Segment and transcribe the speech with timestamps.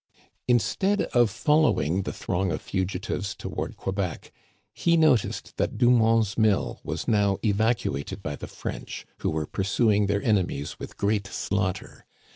[0.47, 4.31] Instead of following the throng of fugitives toward Quebec,
[4.73, 10.23] he noticed that Dumont's Mill was now evacuated by the French, who were pursuing their
[10.23, 12.07] enemies with great slaughter.